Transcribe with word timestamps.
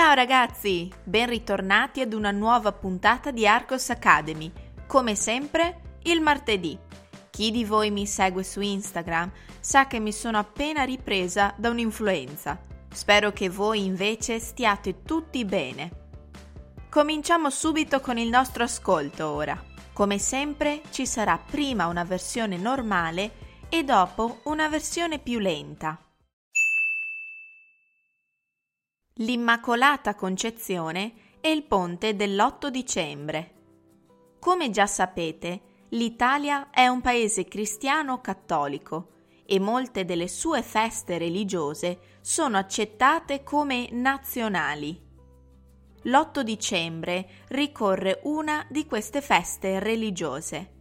Ciao 0.00 0.14
ragazzi, 0.14 0.90
ben 1.04 1.28
ritornati 1.28 2.00
ad 2.00 2.14
una 2.14 2.30
nuova 2.30 2.72
puntata 2.72 3.30
di 3.30 3.46
Arcos 3.46 3.90
Academy, 3.90 4.50
come 4.86 5.14
sempre 5.14 5.98
il 6.04 6.22
martedì. 6.22 6.78
Chi 7.28 7.50
di 7.50 7.66
voi 7.66 7.90
mi 7.90 8.06
segue 8.06 8.42
su 8.42 8.62
Instagram 8.62 9.30
sa 9.60 9.86
che 9.86 10.00
mi 10.00 10.10
sono 10.10 10.38
appena 10.38 10.84
ripresa 10.84 11.52
da 11.58 11.68
un'influenza. 11.68 12.58
Spero 12.90 13.32
che 13.32 13.50
voi 13.50 13.84
invece 13.84 14.38
stiate 14.38 15.02
tutti 15.02 15.44
bene. 15.44 15.90
Cominciamo 16.88 17.50
subito 17.50 18.00
con 18.00 18.16
il 18.16 18.30
nostro 18.30 18.64
ascolto 18.64 19.28
ora. 19.28 19.62
Come 19.92 20.16
sempre 20.16 20.80
ci 20.88 21.04
sarà 21.04 21.36
prima 21.36 21.88
una 21.88 22.04
versione 22.04 22.56
normale 22.56 23.66
e 23.68 23.84
dopo 23.84 24.40
una 24.44 24.66
versione 24.70 25.18
più 25.18 25.38
lenta. 25.40 25.98
L'Immacolata 29.14 30.14
Concezione 30.14 31.12
e 31.40 31.50
il 31.50 31.64
ponte 31.64 32.14
dell'8 32.14 32.68
dicembre. 32.68 33.54
Come 34.38 34.70
già 34.70 34.86
sapete, 34.86 35.86
l'Italia 35.90 36.70
è 36.70 36.86
un 36.86 37.00
paese 37.00 37.44
cristiano 37.44 38.20
cattolico 38.20 39.08
e 39.44 39.58
molte 39.58 40.04
delle 40.04 40.28
sue 40.28 40.62
feste 40.62 41.18
religiose 41.18 42.18
sono 42.20 42.56
accettate 42.56 43.42
come 43.42 43.88
nazionali. 43.90 44.96
L'8 46.04 46.40
dicembre 46.42 47.28
ricorre 47.48 48.20
una 48.22 48.64
di 48.70 48.86
queste 48.86 49.20
feste 49.20 49.80
religiose. 49.80 50.74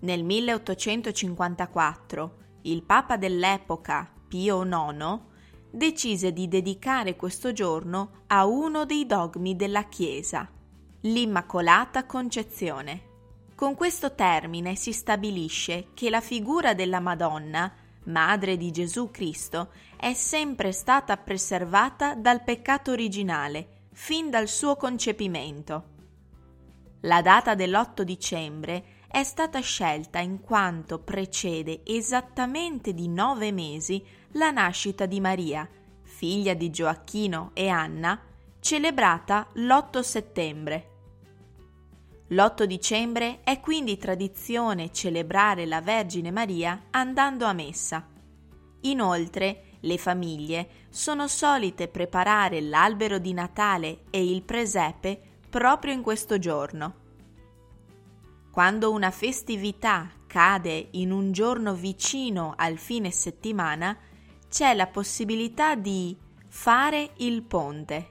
Nel 0.00 0.22
1854 0.22 2.36
il 2.62 2.84
Papa 2.84 3.16
dell'epoca, 3.16 4.08
Pio 4.28 4.64
IX, 4.64 5.28
decise 5.70 6.32
di 6.32 6.48
dedicare 6.48 7.16
questo 7.16 7.52
giorno 7.52 8.24
a 8.28 8.44
uno 8.46 8.84
dei 8.84 9.06
dogmi 9.06 9.56
della 9.56 9.84
Chiesa, 9.84 10.48
l'Immacolata 11.02 12.04
Concezione. 12.04 13.08
Con 13.54 13.74
questo 13.74 14.14
termine 14.14 14.74
si 14.74 14.92
stabilisce 14.92 15.88
che 15.94 16.10
la 16.10 16.20
figura 16.20 16.74
della 16.74 17.00
Madonna, 17.00 17.72
madre 18.04 18.56
di 18.56 18.70
Gesù 18.70 19.10
Cristo, 19.10 19.70
è 19.96 20.14
sempre 20.14 20.72
stata 20.72 21.16
preservata 21.16 22.14
dal 22.14 22.42
peccato 22.42 22.90
originale, 22.90 23.88
fin 23.92 24.30
dal 24.30 24.48
suo 24.48 24.76
concepimento. 24.76 25.84
La 27.02 27.22
data 27.22 27.54
dell'8 27.54 28.02
dicembre 28.02 28.84
è 29.08 29.24
stata 29.24 29.58
scelta 29.60 30.20
in 30.20 30.40
quanto 30.40 31.00
precede 31.00 31.80
esattamente 31.84 32.94
di 32.94 33.08
nove 33.08 33.52
mesi 33.52 34.04
la 34.34 34.50
nascita 34.50 35.06
di 35.06 35.20
Maria, 35.20 35.68
figlia 36.02 36.54
di 36.54 36.70
Gioacchino 36.70 37.50
e 37.52 37.68
Anna, 37.68 38.20
celebrata 38.60 39.48
l'8 39.54 40.00
settembre. 40.00 40.88
L'8 42.28 42.62
dicembre 42.62 43.40
è 43.42 43.58
quindi 43.58 43.96
tradizione 43.96 44.92
celebrare 44.92 45.66
la 45.66 45.80
Vergine 45.80 46.30
Maria 46.30 46.84
andando 46.90 47.44
a 47.44 47.52
messa. 47.52 48.06
Inoltre, 48.82 49.64
le 49.80 49.98
famiglie 49.98 50.68
sono 50.90 51.26
solite 51.26 51.88
preparare 51.88 52.60
l'albero 52.60 53.18
di 53.18 53.32
Natale 53.32 54.02
e 54.10 54.24
il 54.24 54.42
presepe 54.42 55.20
proprio 55.48 55.92
in 55.92 56.02
questo 56.02 56.38
giorno. 56.38 56.94
Quando 58.52 58.92
una 58.92 59.10
festività 59.10 60.08
cade 60.26 60.88
in 60.92 61.10
un 61.10 61.32
giorno 61.32 61.74
vicino 61.74 62.54
al 62.56 62.76
fine 62.76 63.10
settimana, 63.10 63.96
c'è 64.50 64.74
la 64.74 64.86
possibilità 64.86 65.74
di 65.76 66.16
fare 66.48 67.12
il 67.18 67.42
ponte. 67.42 68.08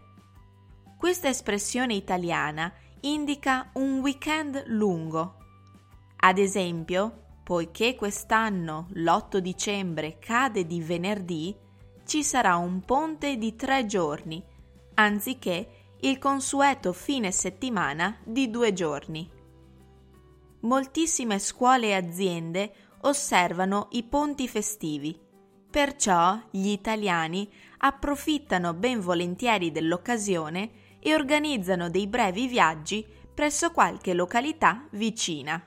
Questa 0.97 1.27
espressione 1.27 1.93
italiana 1.93 2.73
indica 3.01 3.69
un 3.73 3.99
weekend 3.99 4.63
lungo. 4.67 5.35
Ad 6.21 6.37
esempio, 6.37 7.25
poiché 7.43 7.95
quest'anno 7.95 8.87
l'8 8.93 9.37
dicembre 9.37 10.17
cade 10.17 10.65
di 10.65 10.81
venerdì, 10.81 11.55
ci 12.05 12.23
sarà 12.23 12.55
un 12.55 12.81
ponte 12.81 13.37
di 13.37 13.55
tre 13.55 13.85
giorni, 13.85 14.43
anziché 14.95 15.69
il 15.99 16.17
consueto 16.17 16.93
fine 16.93 17.31
settimana 17.31 18.17
di 18.23 18.49
due 18.49 18.73
giorni 18.73 19.37
moltissime 20.61 21.39
scuole 21.39 21.87
e 21.87 21.93
aziende 21.93 22.73
osservano 23.01 23.87
i 23.91 24.03
ponti 24.03 24.47
festivi. 24.47 25.17
Perciò 25.69 26.39
gli 26.49 26.69
italiani 26.69 27.51
approfittano 27.79 28.73
ben 28.73 28.99
volentieri 28.99 29.71
dell'occasione 29.71 30.97
e 30.99 31.13
organizzano 31.13 31.89
dei 31.89 32.07
brevi 32.07 32.47
viaggi 32.47 33.05
presso 33.33 33.71
qualche 33.71 34.13
località 34.13 34.87
vicina. 34.91 35.63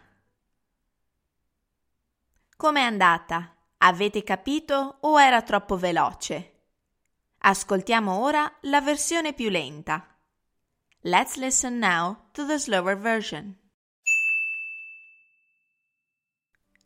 Com'è 2.56 2.80
andata? 2.80 3.56
Avete 3.78 4.22
capito 4.22 4.98
o 5.00 5.20
era 5.20 5.42
troppo 5.42 5.76
veloce? 5.76 6.50
Ascoltiamo 7.38 8.18
ora 8.18 8.52
la 8.62 8.80
versione 8.80 9.32
più 9.32 9.48
lenta. 9.48 10.06
Let's 11.00 11.36
listen 11.36 11.78
now 11.78 12.28
to 12.32 12.46
the 12.46 12.58
slower 12.58 12.96
version. 12.96 13.60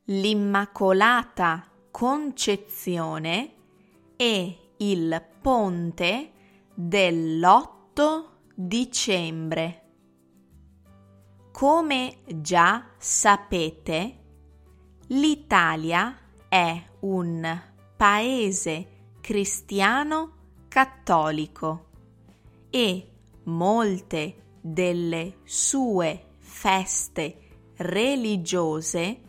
l'Immacolata 0.09 1.69
Concezione 1.99 3.55
e 4.17 4.59
il 4.77 5.25
ponte 5.41 6.31
dell'8 6.75 8.25
dicembre. 8.55 9.83
Come 11.53 12.19
già 12.27 12.84
sapete, 12.99 14.25
l'Italia 15.07 16.19
è 16.51 16.87
un 17.01 17.62
paese 17.97 19.15
cristiano 19.23 20.33
cattolico 20.69 21.87
e 22.69 23.11
molte 23.45 24.43
delle 24.61 25.39
sue 25.45 26.34
feste 26.41 27.73
religiose 27.77 29.21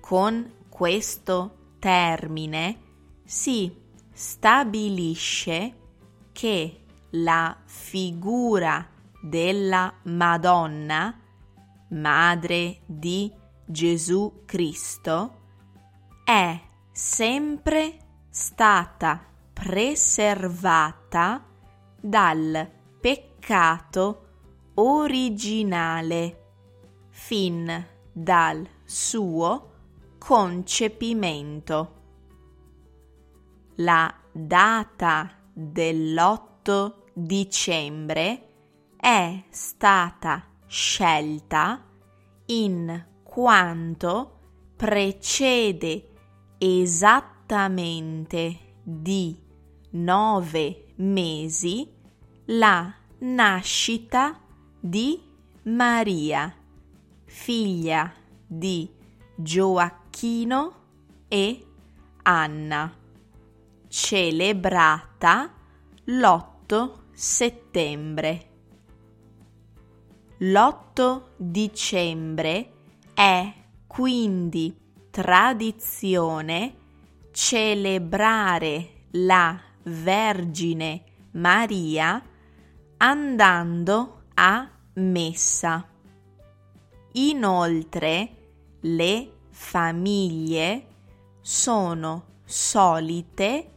Con 0.00 0.52
questo 0.68 1.56
termine 1.78 2.78
si 3.24 3.72
stabilisce 4.12 5.74
che 6.32 6.80
la 7.10 7.56
figura 7.64 8.96
della 9.20 9.92
Madonna, 10.04 11.18
Madre 11.90 12.80
di 12.86 13.32
Gesù 13.64 14.42
Cristo, 14.44 15.40
è 16.24 16.60
sempre 16.92 17.96
stata 18.28 19.24
preservata 19.52 21.44
dal 22.00 22.70
peccato 23.00 24.26
originale 24.74 26.44
fin 27.10 27.86
dal 28.12 28.68
suo 28.84 29.72
concepimento. 30.18 31.94
La 33.76 34.12
data 34.32 35.30
dell'8 35.52 36.92
dicembre 37.14 38.47
è 39.00 39.44
stata 39.50 40.44
scelta 40.66 41.84
in 42.46 43.04
quanto 43.22 44.38
precede 44.76 46.08
esattamente 46.58 48.58
di 48.82 49.40
nove 49.90 50.86
mesi 50.96 51.88
la 52.46 52.92
nascita 53.18 54.40
di 54.80 55.22
Maria, 55.62 56.52
figlia 57.24 58.12
di 58.46 58.90
Gioacchino 59.36 60.74
e 61.28 61.66
Anna, 62.22 62.92
celebrata 63.86 65.52
l'8 66.04 66.92
settembre. 67.12 68.47
L'8 70.40 71.22
dicembre 71.36 72.70
è 73.12 73.52
quindi 73.88 74.72
tradizione 75.10 76.76
celebrare 77.32 79.06
la 79.12 79.60
Vergine 79.82 81.02
Maria 81.32 82.22
andando 82.98 84.26
a 84.34 84.70
messa. 84.94 85.84
Inoltre 87.14 88.36
le 88.82 89.32
famiglie 89.50 90.86
sono 91.40 92.26
solite 92.44 93.70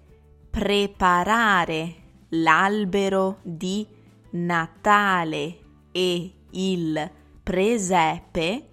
preparare 0.47 1.95
l'albero 2.29 3.39
di 3.41 3.87
Natale 4.29 5.57
e 5.91 6.35
il 6.51 7.11
presepe 7.43 8.67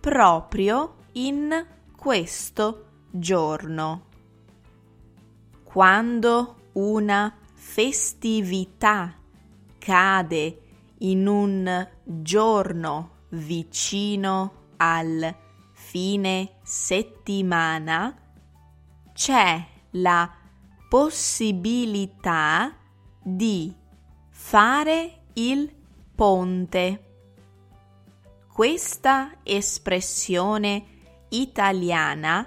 proprio 0.00 0.96
in 1.12 1.66
questo 1.96 2.86
giorno. 3.10 4.06
Quando 5.62 6.56
una 6.72 7.34
festività 7.54 9.14
cade 9.78 10.58
in 10.98 11.26
un 11.26 11.88
giorno 12.04 13.10
vicino 13.30 14.52
al 14.76 15.34
fine 15.72 16.54
settimana, 16.62 18.16
c'è 19.12 19.66
la 19.92 20.30
possibilità 20.88 22.76
di 23.22 23.74
fare 24.28 25.22
il 25.34 25.72
ponte. 26.14 27.11
Questa 28.52 29.38
espressione 29.44 30.84
italiana 31.30 32.46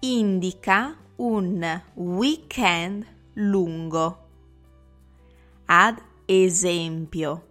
indica 0.00 0.98
un 1.18 1.82
weekend 1.94 3.06
lungo. 3.34 4.28
Ad 5.66 6.02
esempio, 6.24 7.46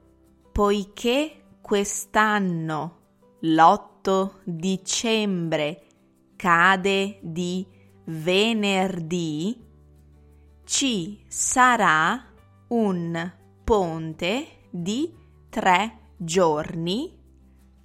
poiché 0.52 1.60
quest'anno 1.62 2.98
l'8 3.40 4.32
dicembre 4.44 5.86
cade 6.36 7.20
di 7.22 7.66
venerdì, 8.04 9.58
ci 10.66 11.24
sarà 11.26 12.22
un 12.68 13.34
ponte 13.64 14.68
di 14.70 15.10
tre 15.48 16.12
giorni 16.18 17.20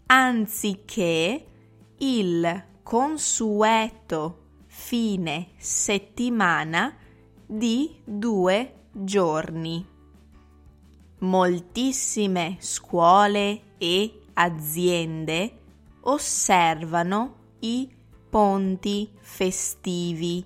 anziché 0.06 1.46
il 1.98 2.64
consueto 2.82 4.44
fine 4.66 5.48
settimana 5.56 6.94
di 7.44 8.00
due 8.04 8.74
giorni. 8.92 9.84
Moltissime 11.18 12.56
scuole 12.60 13.62
e 13.78 14.20
aziende 14.34 15.58
osservano 16.02 17.34
i 17.60 17.92
ponti 18.30 19.10
festivi, 19.18 20.44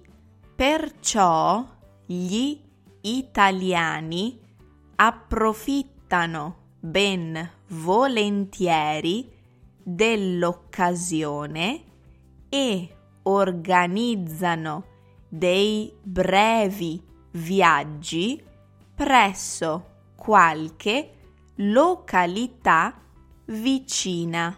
perciò 0.54 1.66
gli 2.06 2.58
italiani 3.02 4.38
approfittano 4.96 6.56
ben 6.78 7.50
volentieri 7.68 9.38
dell'occasione 9.82 11.84
e 12.48 12.94
organizzano 13.22 14.84
dei 15.28 15.92
brevi 16.02 17.02
viaggi 17.32 18.42
presso 18.94 19.86
qualche 20.16 21.14
località 21.56 22.98
vicina. 23.46 24.56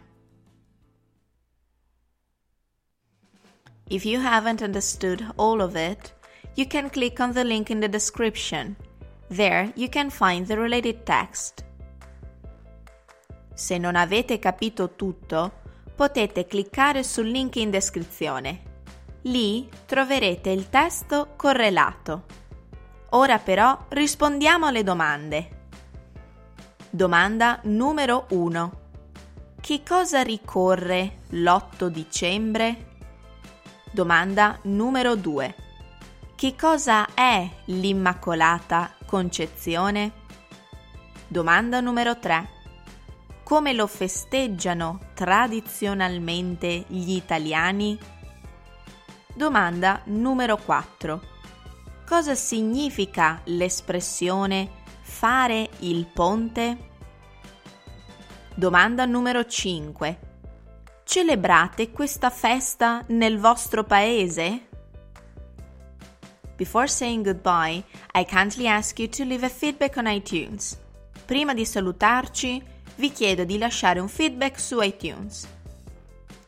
If 3.89 4.07
you 4.07 4.21
haven't 4.21 4.63
understood 4.63 5.33
all 5.37 5.61
of 5.61 5.77
it, 5.77 6.15
you 6.55 6.67
can 6.67 6.89
click 6.89 7.21
on 7.21 7.33
the 7.33 7.45
link 7.45 7.71
in 7.71 7.81
the 7.81 7.89
description. 7.89 8.77
There 9.29 9.73
you 9.77 9.89
can 9.89 10.11
find 10.11 10.47
the 10.47 10.57
related 10.57 11.05
text. 11.05 11.65
Se 13.63 13.79
non 13.79 13.95
avete 13.95 14.41
capito 14.41 14.97
tutto, 14.97 15.61
potete 15.95 16.47
cliccare 16.47 17.05
sul 17.05 17.29
link 17.29 17.55
in 17.55 17.71
descrizione. 17.71 18.63
Lì 19.23 19.71
troverete 19.87 20.51
il 20.51 20.69
testo 20.69 21.35
correlato. 21.37 22.25
Ora 23.11 23.39
però 23.39 23.85
rispondiamo 23.91 24.67
alle 24.67 24.83
domande. 24.83 25.69
Domanda 26.91 27.61
numero 27.63 28.27
1. 28.31 28.81
Che 29.61 29.83
cosa 29.87 30.23
ricorre 30.23 31.19
l'8 31.29 31.87
dicembre? 31.87 32.87
Domanda 33.93 34.59
numero 34.63 35.15
2. 35.15 35.55
Che 36.35 36.57
cosa 36.57 37.15
è 37.15 37.49
l'Immacolata 37.67 38.97
Concezione? 39.07 40.11
Domanda 41.29 41.79
numero 41.79 42.19
3 42.19 42.61
come 43.43 43.73
lo 43.73 43.87
festeggiano 43.87 44.99
tradizionalmente 45.15 46.85
gli 46.87 47.15
italiani? 47.15 47.99
Domanda 49.35 50.01
numero 50.05 50.57
4. 50.57 51.21
Cosa 52.07 52.35
significa 52.35 53.41
l'espressione 53.45 54.69
fare 55.01 55.71
il 55.81 56.07
ponte? 56.07 56.91
Domanda 58.55 59.07
numero 59.07 59.47
5. 59.47 60.19
Celebrate 61.05 61.91
questa 61.91 62.31
festa 62.31 63.05
nel 63.09 63.39
vostro 63.39 63.85
paese? 63.85 64.69
Before 66.57 66.87
saying 66.87 67.25
goodbye, 67.25 67.83
I 68.15 68.25
kindly 68.25 68.69
ask 68.69 68.99
you 68.99 69.09
to 69.09 69.25
leave 69.25 69.45
a 69.45 69.49
feedback 69.49 69.97
on 69.97 70.07
iTunes. 70.07 70.79
Prima 71.25 71.55
di 71.55 71.65
salutarci, 71.65 72.63
vi 73.03 73.11
chiedo 73.11 73.43
di 73.43 73.59
lasciare 73.59 73.99
un 73.99 74.07
feedback 74.07 74.61
su 74.61 74.81
iTunes. 74.81 75.49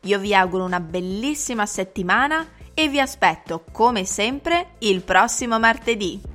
Io 0.03 0.21
vi 0.21 0.37
auguro 0.37 0.63
una 0.63 0.79
bellissima 0.79 1.67
settimana 1.67 2.47
e 2.75 2.87
vi 2.87 3.01
aspetto 3.01 3.65
come 3.73 4.05
sempre 4.05 4.75
il 4.79 5.03
prossimo 5.03 5.59
martedì. 5.59 6.34